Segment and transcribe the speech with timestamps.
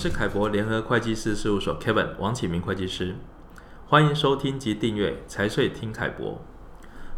[0.00, 3.16] 是凯博联合会计师事务所 Kevin 王启明会计师，
[3.86, 6.40] 欢迎收听及订阅财税听凯博。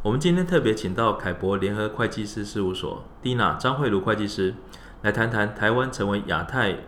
[0.02, 4.56] 我们今天特别请到凯博联合会计师事务所 Dina 张慧茹会计师
[5.02, 6.78] 来谈谈台湾成为亚太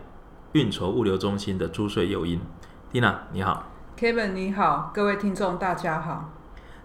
[0.51, 2.41] 运筹物流中心的租税诱因。
[2.91, 6.33] Dina 你好，Kevin 你好，各位听众大家好。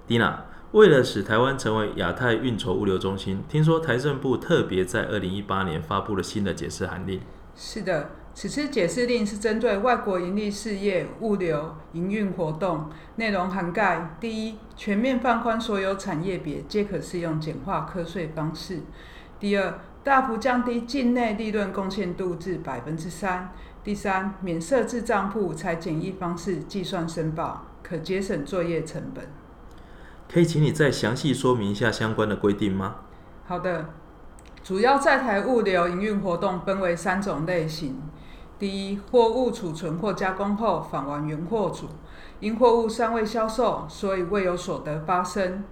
[0.07, 0.35] Dina
[0.71, 7.21] 为了使台湾成为亚太运筹物流中心，听说财政部特别在二零一八年发布了新的解释函令。
[7.63, 18.79] 是的，此次解释令是针对外国营利事业物流营运活动，内容涵盖：第一，全面放宽所有产业别皆可适用简化课税方式；
[19.39, 23.51] 第二，大幅降低境内利润贡献度至百分之三；
[23.85, 29.29] 第三，免设置账户采简易方式计算申报，可节省作业成本。
[30.33, 32.97] 可以请你再详细说明一下相关的规定吗？
[33.47, 33.91] 好的，
[34.71, 38.01] 主要在台物流营运活动分为三种类型：
[38.57, 41.89] 第一，货物储存或加工后返还原货主，
[42.39, 45.65] 因货物尚未销售，所以未有所得发生；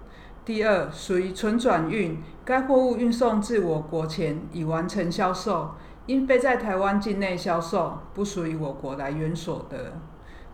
[0.43, 5.75] 第二，属于纯转运，该货物运送至我国前已完成销售，
[6.05, 9.77] 因非在台湾境内销售，不属于我国来源所得；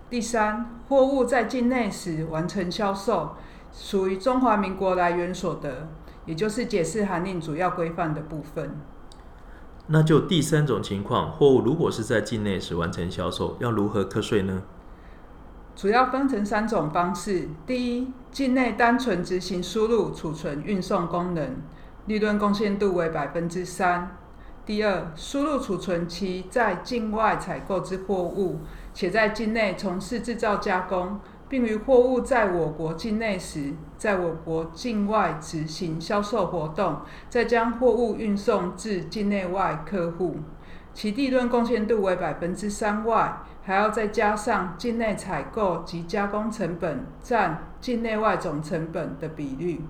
[0.08, 3.32] 第三，货物在境内时完成销售。
[3.78, 5.90] 属于中华民国来源所得，
[6.26, 8.78] 也就是解释函令主要规范的部分。
[9.88, 14.64] 那就第三种情况，货物如果是在境内时完成销售，要如何课税呢？
[15.76, 21.58] 主要分成三种方式：第一，境内单纯执行输入、储存、运送功能，
[22.06, 24.08] 利润贡献度为百分之三；
[24.66, 28.62] 第二，输入、储存其在境外采购之货物，
[28.94, 31.20] 且在境内从事制造加工。
[31.48, 40.38] 并于货物在我国境内时，在我国境外执行销售活动，再将货物运送至境内外客户，
[40.94, 49.81] 其利润贡献度为百分之三外，还要再加上境内采购及加工成本占境内外总成本的比率。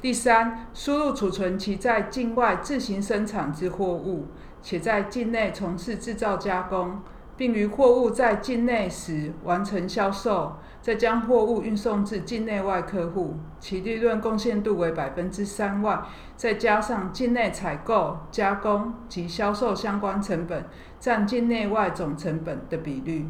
[0.00, 4.26] 第三，输入储存其在境外自行生产之货物，
[4.60, 7.00] 且在境内从事制造加工。
[7.36, 16.02] 并于货物在境内时完成销售，再将货物运送至境内外客户，其利润贡献度为百分之三外，
[16.36, 20.64] 再加上境内采购、加工及销售相关成本
[20.98, 23.26] 占境内外总成本的比率。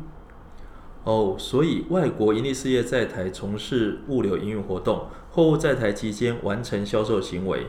[1.04, 7.66] 哦，所以外国营利事业在台从事物流营运活动，货物在台期间完成销售行为。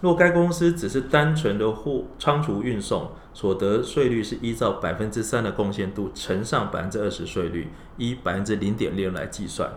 [0.00, 7.68] 若该公司只是单纯的货仓储运送，所得税率是依照百分之三的贡献度乘上百分之二十税率，
[7.98, 9.70] 以百分之零点六来计算。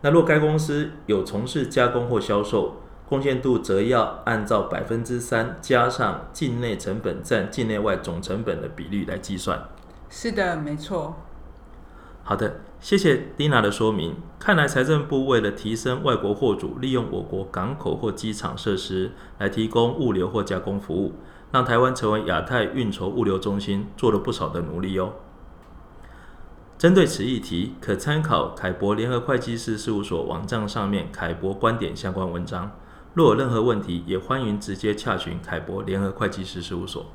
[0.00, 2.76] 那若该公司有从事加工或销售，
[3.08, 9.62] 贡献度则要按照百分之三加上境内成本占境内外总成本的比率来计算。
[10.08, 11.14] 是的，没错。
[12.28, 14.14] 好的，谢谢 Dina 的说明。
[14.38, 21.14] 看来财政部为了提升外国货主利用我国港口或机场设施来提供物流或加工服务，
[21.52, 25.14] 让台湾成为亚太运筹物流中心，做了不少的努力哦。
[26.76, 32.72] 针对此议题，可参考凯博联合会计师事务所网站上面凯博观点相关文章。
[33.14, 37.06] 若有任何问题，也欢迎直接洽询凯博联合会计师事务所。